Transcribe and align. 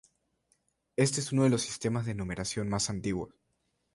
Éste 0.95 1.19
es 1.19 1.31
uno 1.31 1.43
de 1.43 1.51
los 1.51 1.61
sistemas 1.61 2.07
de 2.07 2.15
numeración 2.15 2.67
más 2.67 2.89
antiguos. 2.89 3.35